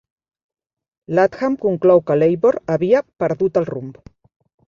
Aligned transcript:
Latham 1.17 1.57
conclou 1.65 2.01
que 2.07 2.17
Labor 2.23 2.59
havia 2.77 3.05
"perdut 3.25 3.59
el 3.63 3.69
rumb". 3.73 4.01